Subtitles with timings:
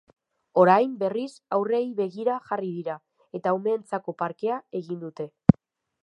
[0.59, 2.95] Orain, berriz, haurrei begira jarri dira
[3.39, 5.29] eta umeentzako parkea egin dute.